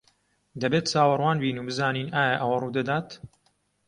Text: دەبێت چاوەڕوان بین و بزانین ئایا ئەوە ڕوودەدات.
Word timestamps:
دەبێت 0.61 0.85
چاوەڕوان 0.93 1.37
بین 1.43 1.57
و 1.57 1.67
بزانین 1.69 2.07
ئایا 2.15 2.35
ئەوە 2.41 2.55
ڕوودەدات. 2.61 3.07